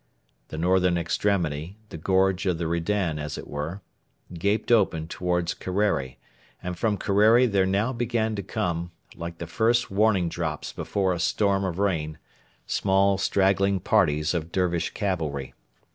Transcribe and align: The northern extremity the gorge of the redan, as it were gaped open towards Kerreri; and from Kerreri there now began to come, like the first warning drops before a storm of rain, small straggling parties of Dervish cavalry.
The 0.47 0.57
northern 0.57 0.97
extremity 0.97 1.77
the 1.89 1.97
gorge 1.99 2.47
of 2.47 2.57
the 2.57 2.65
redan, 2.65 3.19
as 3.19 3.37
it 3.37 3.47
were 3.47 3.83
gaped 4.33 4.71
open 4.71 5.07
towards 5.07 5.53
Kerreri; 5.53 6.17
and 6.63 6.75
from 6.75 6.97
Kerreri 6.97 7.45
there 7.45 7.67
now 7.67 7.93
began 7.93 8.33
to 8.35 8.41
come, 8.41 8.89
like 9.15 9.37
the 9.37 9.45
first 9.45 9.91
warning 9.91 10.27
drops 10.27 10.73
before 10.73 11.13
a 11.13 11.19
storm 11.19 11.63
of 11.63 11.77
rain, 11.77 12.17
small 12.65 13.19
straggling 13.19 13.79
parties 13.79 14.33
of 14.33 14.51
Dervish 14.51 14.89
cavalry. 14.95 15.53